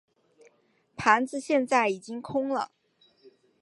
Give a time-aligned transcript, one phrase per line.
[0.97, 2.71] 盘子现在已经空了。